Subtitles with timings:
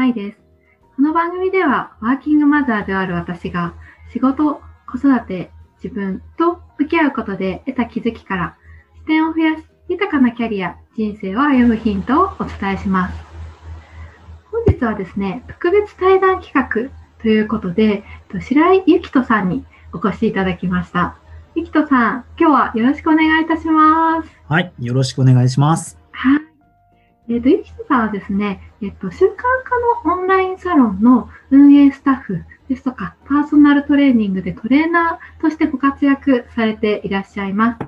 [0.00, 0.38] まいです。
[0.96, 3.74] この番組では、ワーキングマザーである私が、
[4.14, 5.50] 仕事、子育て、
[5.84, 8.56] 自分と向き合うことで得た気づきから、
[8.94, 13.14] 視点を増やし、豊かなキャリア、人生を歩むヒントをお伝えします。
[14.50, 16.90] 本日はですね、特別対談企画
[17.20, 18.02] ということで、
[18.40, 21.18] 白井ゆきとさんにお越しいただきました。
[21.54, 24.30] ゆきとさん、今日はよろしくお願いいたします。
[24.48, 25.98] はい、よろしくお願いします。
[26.12, 26.49] はい。
[27.30, 29.36] えっ、ー、と、ゆきとさんはですね、えっ、と、習慣
[30.04, 37.78] 化のオンラインサロンの運営スタッフですとか、パーソナルトレーニングでトレーナーとしてご活躍されていらっしゃいます。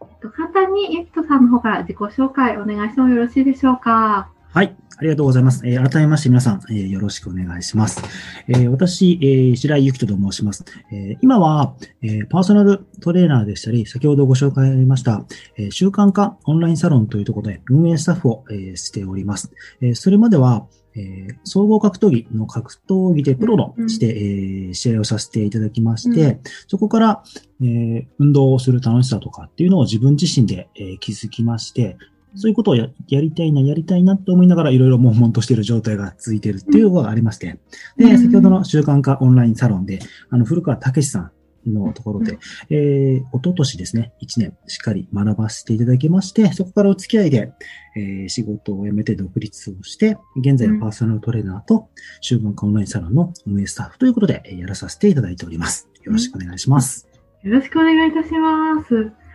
[0.00, 4.30] えっ、と、簡単にゆきとさんの方から自己紹介お願いしてもよろしいでしょうか？
[4.56, 4.74] はい。
[4.96, 5.68] ありがとうございます。
[5.68, 8.02] えー、改めまして皆さん、えー、よろしくお願いします。
[8.48, 10.64] えー、私、えー、白井幸人と申します。
[10.90, 15.26] えー、今は、えー、パーソナルトレーナーでしたり、先ほどご紹介ありました、
[15.58, 19.52] えー、習慣化オンラインサロンというところで運営スタッフを、えー、しております。
[19.82, 27.22] えー、それまでは、えー、総合格闘技の格闘技でプロのして、うん、えー、試合をさせていただきまして、うん、そこから、
[27.60, 31.98] えー、運動をする楽しさとかっていうのを自分自身で、えー、気づきまして、
[32.36, 37.58] そういうことをやりたいな、やりたいなって思いながらいろいろ悶々としている状態が続いているっていうのがありまして、
[37.96, 41.30] で、先ほどの習慣化オンラインサロンで、あの、古川武さん
[41.72, 42.38] のところで、
[42.70, 47.52] えー、おととしですね、1年しっかり学ばせていただきまして、そこからお付き合いで、
[47.96, 51.88] えー、仕事を辞めて独立をして、現在はパーソナルトレーナーと
[52.20, 55.88] 習慣化オンラインサロンの運営スタッフということで、やらさせていただいております。
[56.02, 57.08] よろしくお願いします。
[57.42, 59.25] よろしくお願いいたします。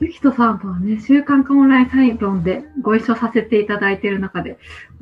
[0.00, 4.58] ゆきとさんとはね、週刊化オンラインサイトでご一緒させていただいている中で、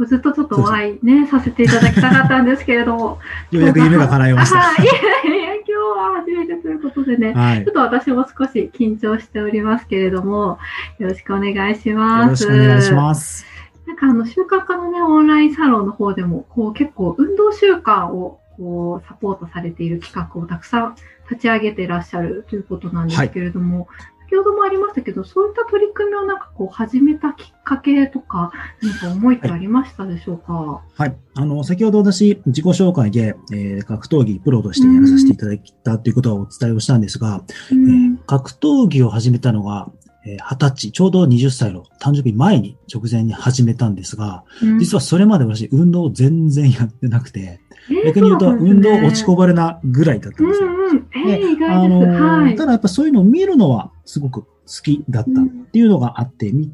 [0.07, 3.19] ずっとちょっとお会いね、させていただきたかったんですけれども。
[3.53, 4.59] ようやく夢が叶いました。
[4.83, 10.59] いやいや、今日は初めてということでね、はい、ちょっと私も少し緊張しておりますけれども、
[10.99, 12.43] よろしくお願いします。
[12.43, 13.47] よろしくお願いします。
[13.87, 20.97] なんかあの、習慣化のね、オンラインサロンの方でも、こう結構運動習慣をこうサポートされている企画をたくさん
[21.31, 28.53] 立ち上げていらっしゃるということなんですけれども、はい先ほどもありましたけど、そういった取り組みをなんかこう始めたきっかけとか、
[28.83, 31.17] 何か思いってありましたでしょうか、はい、はい。
[31.35, 39.91] あの、先ほど私、自己紹介で、えー、格闘技プロとしてやらさせていただいたということはお伝えをしたんですが、えー、格闘技を始めたのが、
[40.27, 44.45] えー、20歳、ちょうど20歳の誕生日前に直前に始めたんですが、
[44.79, 47.61] 実はそれまで私、運動を全然やってなくて、
[48.05, 50.69] 逆に言うと、運動落ちこぼれなぐらいだったんですよ。
[50.69, 52.23] うんうん、えー、意外です。
[52.23, 54.49] はい、ただやっぱそういうのを見るのはすごく好
[54.83, 56.71] きだったっていうのがあって、見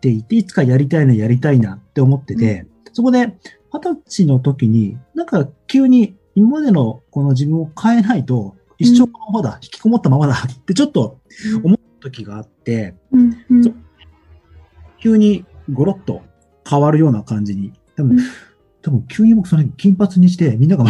[0.00, 3.38] ていて、いつかやりたいな、やりたいなって思ってて、そこで
[3.72, 11.18] 二十歳の時に、なんか急に今までのこの自分を変えないと、一生このままだ、引きこもったままだってちょっと
[11.64, 12.94] 思った時があって、
[15.00, 16.22] 急にゴロッと
[16.68, 18.18] 変わるような感じに、多分、
[18.82, 20.84] 多分急に僕それ金髪にしてみんなが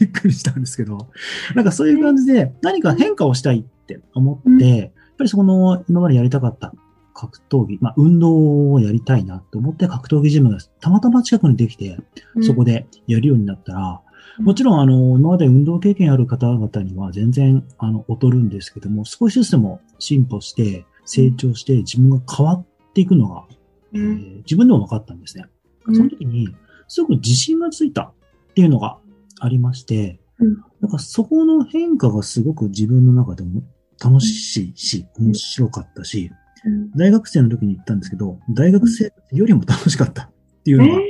[0.00, 1.08] びっくりしたんですけど、
[1.54, 6.72] なんかそういう感じで何か変化をしたいって思って、やっぱりそこの今までやりたかった
[7.14, 11.98] 格闘技、まあ運動をやりたいなと思って格闘技ジムがたまたま近くにできて、
[12.42, 14.02] そこでやるようになったら、
[14.38, 23.44] もちろん、あの、今まで運動経験ある方々には全然、あの、劣るんですけども、少しずつでも進歩して、成長して、自分が変わっていくのが、
[23.92, 25.44] えー、自分でも分かったんですね。
[25.86, 26.48] その時に、
[26.92, 28.12] すごく自信がついたっ
[28.54, 28.98] ていうのが
[29.40, 33.62] ありまして、うん、なんかそこの変化がすごく自分の中でも
[33.98, 36.30] 楽しいし、面白かったし、
[36.66, 40.30] うん、大学生の時に言ったんですけど、大学生よりも楽しかったっ
[40.64, 41.00] ていうのが、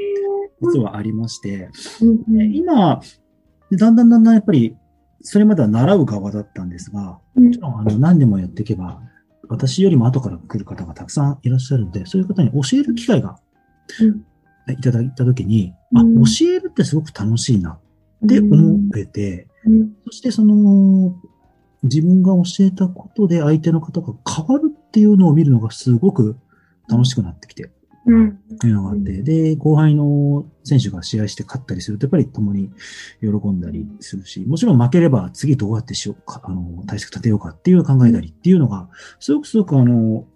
[0.60, 1.68] 実はありまして、
[2.00, 3.00] うん、今、
[3.72, 4.76] だんだんだんだんやっぱり、
[5.20, 9.00] それまでは習う側だったんですが、もちろんあの何でもやっていけば、
[9.48, 13.36] 私よりも後から来る方がたくさんいらっしゃるので、そういう方に教える機会が
[14.68, 17.78] いただいたときに、うん、あ、教えるってすごく楽しいな
[18.24, 19.48] って思って
[20.06, 21.14] そしてその、
[21.82, 26.36] 自分が教えたことで相手の方が変わるっていうのを見るのがすごく
[26.88, 27.70] 楽しくなってきて、
[28.04, 28.38] うん。
[28.64, 32.70] いうのがあって、で、後輩の選手が試合して勝ったりすると、やっぱり共に
[33.20, 38.88] 喜んだりするし、もちろん負ければ次どうやってしようか、あの、対策立てようかっていう考えたりっていうのが、
[39.20, 40.26] すごくすごくあの、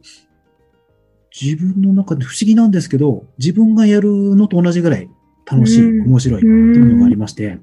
[1.41, 5.11] 自分の中で不思議なんですけど、自分がやるのと同じぐらい
[5.45, 7.59] 楽しい、面白いっていうのがありまして、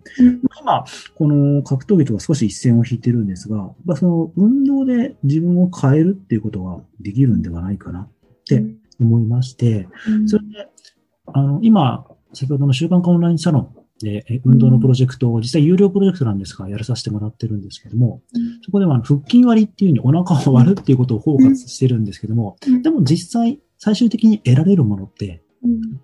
[0.62, 0.86] 今、
[1.16, 8.10] この格闘技とか少し一線を引いてるんですが、まあ、その運動で自分を変えるっていうことはできるんではないかなっ
[8.48, 8.64] て
[9.02, 9.88] 思いまして、
[10.28, 10.70] それで、
[11.34, 18.22] あの、今、先ほどの習慣化オンラインサロンで、運動のプロジェクトを、実際有料プロジェクトなんですが、やらさせてもらってるんですけども、
[18.63, 25.44] そこでは腹筋割りっていうふうにお腹を割るっていうことを包括してるんですけども、でも実際、最終的に得られるものって、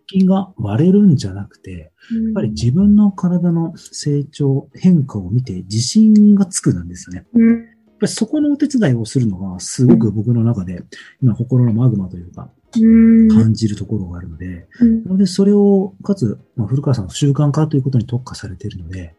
[0.09, 7.25] 筋が割れるんじゃなくて、やっぱり自分の体の成長、変化を見て自信がつくなんですよね。
[7.33, 7.49] うん。
[7.49, 7.65] やっ
[7.99, 10.83] ぱりそこのお手伝いをするのがすごく僕の中で、
[11.21, 12.51] 今心のマグマというかうん。
[12.71, 15.03] 感じるところがあるので、うん。
[15.03, 19.15] なのでそれを、かつ、まあ、古川さんの習慣化ということに特化されているので、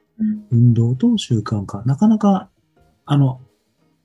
[0.50, 2.49] 運動と習慣化、なかなか、
[3.06, 3.41] あの、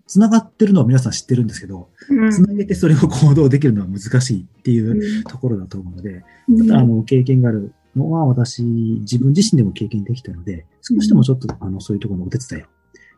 [0.07, 2.31] つながってるのは皆さん知ってるんですけど、うん。
[2.31, 6.71] つなげてそれを行動できるのは難しいっていうところだと思うので、うん。
[6.71, 12.63] あの、経験があるのは私、自分自身でも経験できたので、少しでもちょっと、あの、そういうところのお手伝い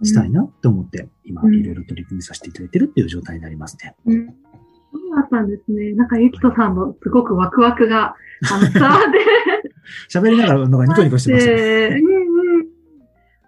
[0.01, 1.56] をしたいなと思って、今、うん。
[1.56, 3.95] いろいろ取り組みさせていただいてるっていう状態になりますね。
[4.94, 5.94] うんそうだったんですね。
[5.94, 8.16] なんか、ゆきとさんのすごくワクワクが、
[8.51, 9.69] あの、 伝わって
[10.10, 11.57] 喋りながら、なんかニコニコしてましたね。
[11.57, 12.68] でうんうん。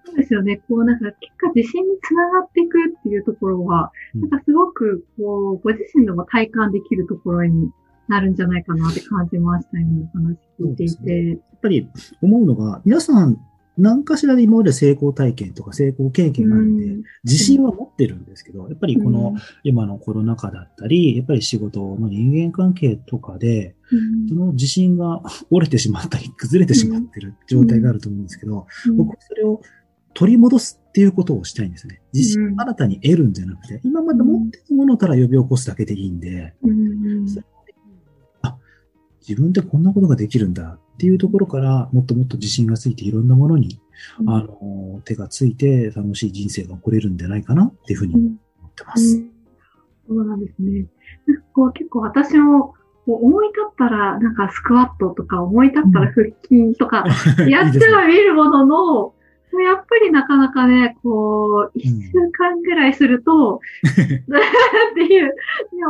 [0.05, 0.61] そうですよね。
[0.67, 7.71] こう、なんか、結果自信につながっていくっていうところは、うんなんかすごく、こう、ご自身でも体感できるところに
[8.07, 11.29] なるんじゃないかなって感じました、今お話聞いていて。
[11.29, 11.87] やっぱり
[12.21, 13.37] 思うのが、皆さん、
[13.79, 17.03] 何かしらで今まで成功体験とか成功経験があるんで、うん。
[17.23, 19.37] 自信は持ってるんですけど、やっぱりこのうん。
[19.63, 23.75] 今のコロナ禍だったり、やっぱり仕事の人間関係とかで、
[24.27, 28.97] その自信が 折れてしまったり、崩れてしまってる状態があると思うんですけど、うん。
[28.97, 29.61] 僕はそれを
[30.13, 32.01] 取り戻すっていうことをしたいんですね。
[32.13, 36.19] 自信を新たに得るんじゃなくて、今まで持ってるものから呼び起こすだけでいいん。
[36.19, 36.53] で、
[39.27, 43.79] 自分ってこんなことができるんだっていうところから、もっともっと自信がついていろんなものに、
[44.19, 44.29] うん。
[44.29, 48.21] あの、手がついて楽しい人生が送れるんじゃないかなっていうふうにうん。
[48.59, 49.15] 思ってます。
[49.15, 49.31] うん。
[50.09, 50.87] そうなんですね。
[51.25, 52.73] なんかこう結構私も
[53.05, 57.05] こう思い立ったらなんかスクワットとか思い立ったら腹筋とか
[57.47, 59.13] やっては見るものの、
[59.57, 63.87] やっぱりなかなかね、こう、一週間ぐらいすると、 っ
[64.95, 65.31] ていう、ね、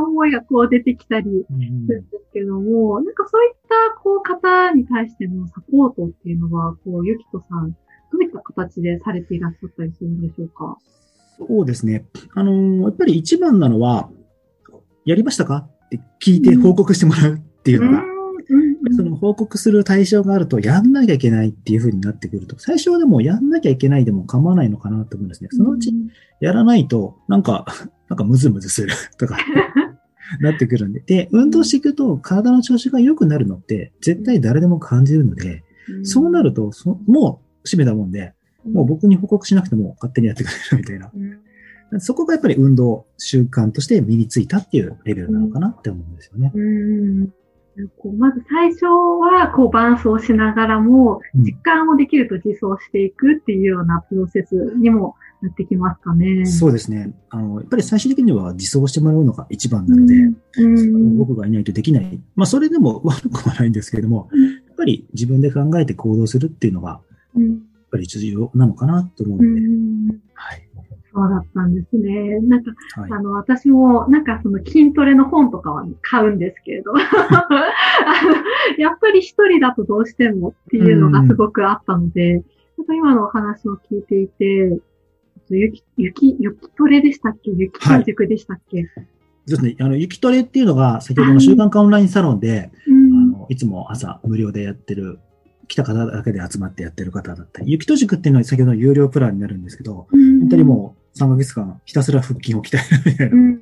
[0.05, 10.77] 思いがこう出てきたりうんするんですけども、なんかそういったこう方に対してのサポートっていうのは、こう、ゆきとさん、どういった形でされていらっしゃったりするんでしょうか？
[11.37, 12.05] そうですね。
[12.35, 14.09] あのーやっぱり一番なのは、
[15.05, 15.67] やりましたか？
[15.85, 18.18] って聞いて報告してもらうっていうのが、うん
[18.89, 25.49] うんその報告する対象があると、やんなきゃいけないっていう風になってくると、最初はでもやんなきゃいけないでも構わないのかなと思うんですね。
[25.51, 25.93] そのうち
[26.39, 27.65] やらないと、なんか、
[28.09, 29.37] なんかムズムズする とか、
[30.41, 31.01] なってくるんで。
[31.01, 35.63] で、運動していくと体の調子が良くなるのって、絶対誰でも感じるので、
[36.03, 38.33] そうなると、そもう閉めたもんで、
[38.65, 41.11] もう僕に報告しなくても勝手にやってくれるみたいな。
[41.13, 41.39] うん
[41.97, 46.51] そこがやっぱり運動習慣として身についたっていうレベルなのかなって思うんですよね。
[46.53, 47.33] うん
[47.97, 56.45] こうまず最初は、こう、伴走しながらも、うん実感をできると自走していくっていうようなプロセスにもなってきますかね。
[56.45, 57.13] そうですね。
[57.29, 60.17] あの、やっぱり最終的には自走してもらうのが一番なので、う
[60.67, 62.19] んうん僕がいないとできない。
[62.35, 67.01] まあ、それでも 悪くはないんですけれども、うんやっぱり自分で考えて行動するっていうのが、やっ
[67.35, 67.61] うん
[67.91, 70.68] ぱり重要なのかなと思ううので、んはい。
[71.13, 72.39] そうだったんですね。
[72.41, 73.11] なんか、はい。
[73.11, 77.01] あの、私も、なんかその筋トレの本とかは買うんですけれど、 あの
[78.77, 82.43] やっぱり一人だとどうしてもっていうのがすごくあったので、
[82.77, 84.79] なんか今のお話を聞いていて、
[85.49, 87.51] 雪、雪、雪トレでしたっけ？
[87.51, 89.05] 雪はい教塾でしたっけ、そう
[89.47, 89.75] ですね。
[89.79, 93.31] あの、雪トレっていうのが、先ほどの習慣化オンラインサロンで、あうん。
[93.31, 95.17] の、いつも朝無料でやってる、
[95.67, 100.39] 来た方だけで集まってやってる方だったり、雪と塾っていうのは先ほどの有料プランになるんですけど、うん。
[100.41, 103.39] 本当にもう3ヶ月間ひたすら腹筋を鍛えるみたいなう。
[103.39, 103.61] ん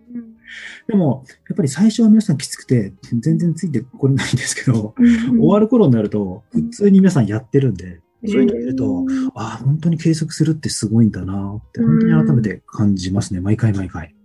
[0.88, 13.42] でも、やっぱり最初は皆さんきつくて、全然ついてこれないんですけど、うん終わる頃になると、普通に皆さんやってるんで、そういうのを見ると、うんああ、本当に継続するってすごいんだなって、本当に改めて感じますね。
[13.42, 14.16] 毎回毎回。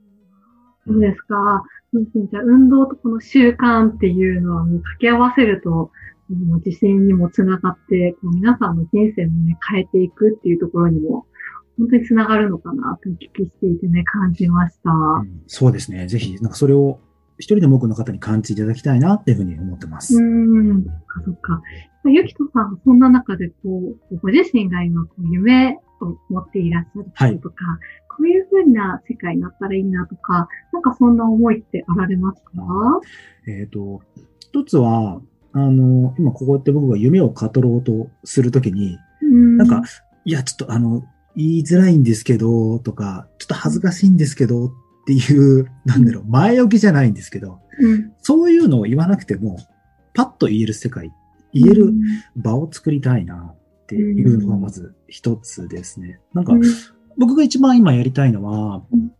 [0.86, 1.64] そうですか。
[1.92, 5.90] じゃあ、運動とこの習慣っていうのはもう掛け合わせると、
[6.30, 11.26] もう自信にもつながって、皆さんの人生もね、変えていくっていうところにも、
[11.78, 14.90] 本当につながるのかなとお聞きしていてね、感じました。
[14.90, 16.06] うんそうですね。
[16.06, 17.00] ぜひ、なんかそれを
[17.38, 20.16] 一人でも多くの方に感じていただきたいなっていうふうに思ってます。
[20.16, 21.62] うーん、そっかそっか。
[22.04, 27.04] ゆきとさんはそんな中で、こう、ご自身が今、こう夢を持っていらっしゃる
[27.40, 27.64] こととか、
[28.08, 32.50] こういうふうな世界になったらいいなとか、なんかそんな思いってあられますか？
[33.48, 34.02] えっ、と、
[34.40, 35.20] 一つは、
[35.52, 39.82] あの、今ここって僕が夢を語ろうとするときに、うんなんか、
[40.24, 41.04] いや、ちょっとあの、
[41.36, 44.70] 言いづらいんですけど、とか、ちょっと恥ずかしいんですけどっ
[45.06, 49.58] ていう、なんだろう、前置きじゃないんですけど、うんそういうのを言わなくても、
[50.14, 51.10] パッと言える世界、
[51.52, 51.92] 言える
[52.36, 56.20] 場を作りたいなっていうのがまず一つですね。
[56.34, 56.62] なんかうん、
[57.18, 59.10] 僕が一番今やりたいのはうん、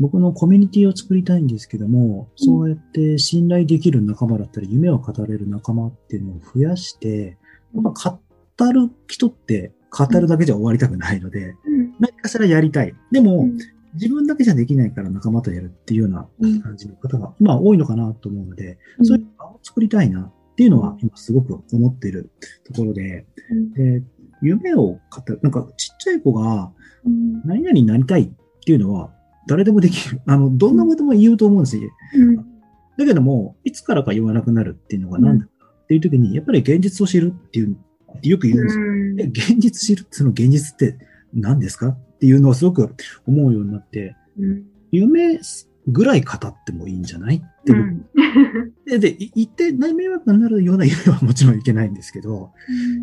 [0.00, 7.38] 僕のコミュニティを作りたいんですけども、そうやって信頼できる仲間だったり、夢を語れる仲間っていうのを増やして、
[7.74, 8.20] やっぱ
[8.58, 11.94] 語る人って語るだけじゃ終わりたくないので、うん。
[12.00, 12.94] 何かしらやりたい。
[13.10, 13.58] でも、うん。
[13.94, 16.62] 自分だけじゃできないから仲間とやるっていうようなうん。
[16.62, 19.06] 感じの方が今多いのかなと思うので、うん。
[19.06, 22.30] そういう場を作りたいなっていうのは今すごく思っている
[22.64, 23.26] ところで、
[23.74, 24.02] で
[24.40, 26.72] 夢を語る、なんかちっちゃい子が
[27.04, 27.42] うん。
[27.44, 28.30] 何々になりたいっ
[28.64, 29.10] ていうのは
[29.46, 30.20] 誰でもできる。
[30.26, 31.90] あの、どんなことも言うと思うんですよ。
[32.16, 32.36] うん。
[32.36, 37.76] だけども、いつからか言わなくなるっていうのが何だっていう時に、やっぱり現実を知るっていう、
[38.22, 39.54] よく言うんですよ。
[39.54, 40.98] 現実知る、その現実って
[41.34, 42.94] 何ですかっていうのをすごく
[43.26, 44.64] 思うようになって、うん。
[44.90, 45.40] 夢
[45.88, 48.06] ぐらい語ってもいいんじゃないって僕、うん。
[48.86, 52.52] で、で、い言ってない迷惑になるような夢はもちろんいけないんですけど、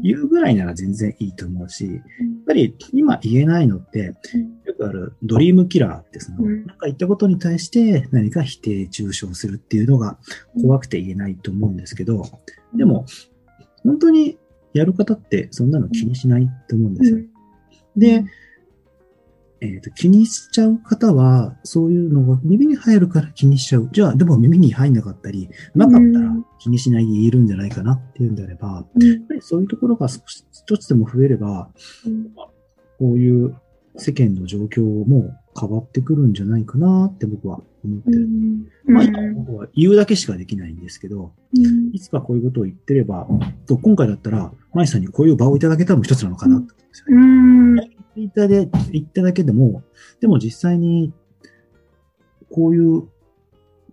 [0.03, 2.03] 言うぐらいなら全然いいと思うし、やっ
[2.45, 4.15] ぱり今言えないのって、
[4.65, 6.65] よくあるドリームキラーってその、うん。
[6.65, 10.17] なんか言ったことに対して何か否定、中傷するっていうのが
[10.61, 12.23] 怖くて言えないと思うんですけど、
[12.73, 13.05] でも、
[13.83, 14.37] 本当に
[14.73, 17.17] やる方ってそんなの気にしないと思うんですよ。
[17.95, 18.23] で、
[19.61, 23.89] えっ、と、気にしちゃう方は、そういうのが耳に入るから気にしちゃう。
[23.91, 29.05] じゃあ、でも耳に入んなかったり、なかったら気にしないで言えるんじゃないかなっていうんであれば、うん。
[29.05, 31.69] やっぱりそういうところが少し一つでも増えれば、
[32.05, 32.31] うん。
[32.99, 33.55] こういう
[33.97, 38.27] 世間の状況も変わってくるんじゃないかなって僕は思ってる。
[38.85, 41.89] まあ、今僕は言うだけしかできないんですけど、うん。
[41.93, 43.27] いつかこういうことを言ってれば、
[43.67, 46.57] と今回だったら、舞さんにこういう場をいただけたのも一つなのかな。
[46.57, 46.89] って思うん。
[46.89, 47.83] ですよね。
[47.93, 49.83] うんツイッターで言っただけでも、
[50.19, 51.13] でも実際に、
[52.51, 53.03] こういう、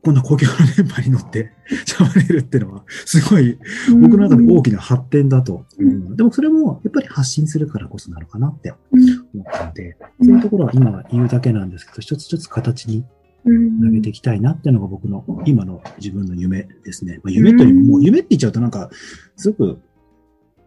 [0.02, 1.52] こんな公共の電波に乗って
[1.84, 3.58] 喋れるっていうのは、すごい
[4.00, 6.16] 僕の中で大きな発展だと思うの。
[6.16, 13.04] でもそれもやっぱり発信するからこそなのかなって思ったので、そういうところは今は言うだけなんですけど、一つ一つ形に
[13.44, 17.20] 投げていきたいなっていうのが僕の今の自分の夢ですね。
[17.24, 18.90] まあ、夢というよりも、もう夢って言っちゃうとなんか、
[19.36, 19.80] すごく、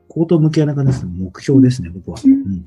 [0.09, 2.19] 口頭向き合わなくなる目標ですね、僕は。
[2.23, 2.65] うんうん。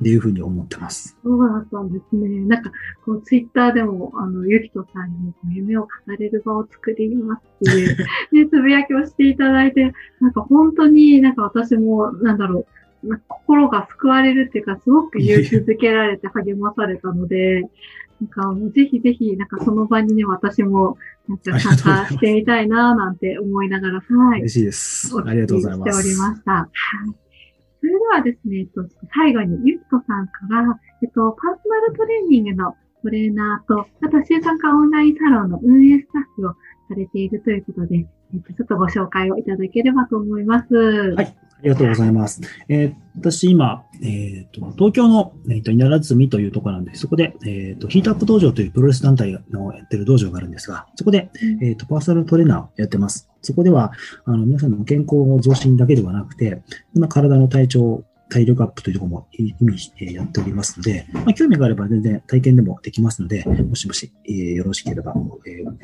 [0.00, 1.16] ていうふうに思ってます。
[1.24, 2.28] そうだったんですね。
[2.46, 2.70] なんか、
[3.04, 7.96] こう、ツイッターでも、あの、ゆきとさんに、夢を語れる場を作りますっていう、
[8.32, 12.66] ね、つぶやきをしていただいて、なんか本当になんか私も、なんだろう、
[13.28, 17.62] 心が救われるっていうか、すごく勇気づけられて励まされたので、
[18.20, 20.96] なんかぜひぜひ、なんかその場にね、私も、
[21.28, 24.40] なんか参加してみたいな、なんて思いながら、はい。
[24.40, 25.14] 嬉しいです。
[25.14, 26.02] おありがとうございます。
[26.02, 26.52] しておりました。
[26.52, 26.68] はい。
[27.80, 36.52] それではですね、えっと、最後にゆきこさんから、えっと、パーソナルトレーニングのトレーナーと、あと習慣化オンラインサロンの運営スタッフを
[36.88, 40.74] されているということで、えっと、ちょっとご紹介をいただければと思います。
[40.74, 42.40] はいありがとうございます。
[42.68, 53.28] えー私今、えっ、と、東京の、えー、と稲田積というところなんで、そこで、えっ、と、ヒートアップ道場というプロレス団体のやってる道場があるんですが、そこで、うんえっ、と、パーソナルトレーナーをやってます。
[53.42, 53.92] そこでは、
[54.24, 56.62] あの、皆さんの健康の増進だけではなくて、
[56.94, 65.14] 今体の体調、体力アップというところも意味してやっておりますので、まあ、興味があれば全然体験でもできますので、もしもし、えーよろしければ、
[65.46, 65.78] えー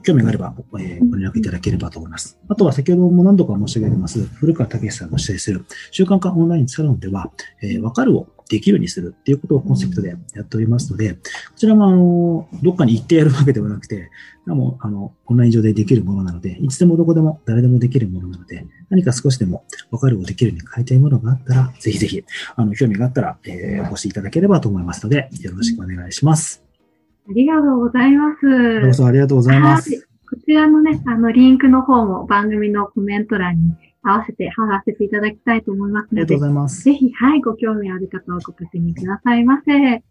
[0.00, 2.38] 興味があれば、えーご連絡いただければと思います。
[2.48, 7.30] あとは先ほども何度か申し上げてます、古川武さんが主催する習慣化オンラインサロンでは、
[7.62, 11.18] えー、わかるをできるようにするっていうことをコンセプトでやっておりますので、こ
[11.56, 14.10] ちらもあの、どっかに行ってやるわけではなくて、
[14.46, 22.24] もうあの、オンライン上でできるものなので、いつでもどこでも誰でもできるものなので、何か少しでもわかるをできるように変えたいものがあったら、ぜひぜひ、
[22.56, 26.61] あの、興味があったら、えーお越しいただければと思いますので、よろしくお願いします。
[27.28, 28.80] ありがとうございます。
[28.82, 29.90] どうぞありがとうございます。
[29.90, 36.82] はいこちらのね、あの、リンクの方も番組のコメント欄に合わせて貼らせていただきたいと思いますのでありがとうご、ざいます。
[36.84, 39.72] ぜひ、はい、ご興味ある方はご確認くださいませ。
[39.72, 40.02] はい。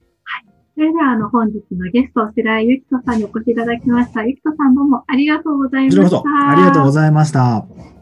[0.75, 4.23] それでは、あの、本日のゲスト、白井ゆきとさんにお越しいただきました。
[4.23, 6.51] ゆきとさんどうもありがとうございました。
[6.51, 8.00] ありがとうございました。